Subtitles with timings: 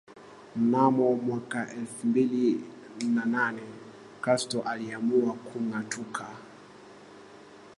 [0.55, 2.63] Mnamo mwaka wa elfu mbili
[3.15, 3.61] na nane
[4.21, 6.25] Castro aliamua kungatuka